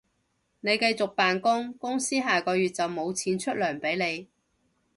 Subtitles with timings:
[0.61, 4.27] 你繼續扮工，公司下個月就無錢出糧畀你